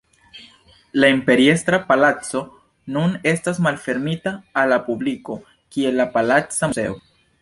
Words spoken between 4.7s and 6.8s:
la publiko kiel la Palaca